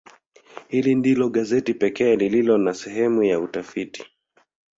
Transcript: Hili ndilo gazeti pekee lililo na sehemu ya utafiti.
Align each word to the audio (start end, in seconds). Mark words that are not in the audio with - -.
Hili 0.67 0.95
ndilo 0.95 1.29
gazeti 1.29 1.73
pekee 1.73 2.15
lililo 2.15 2.57
na 2.57 2.73
sehemu 2.73 3.23
ya 3.23 3.39
utafiti. 3.39 4.05